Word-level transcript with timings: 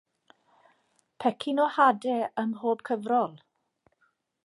Pecyn 1.25 1.63
o 1.65 1.69
hadau 1.75 2.25
ymhob 2.45 2.85
cyfrol. 2.91 3.41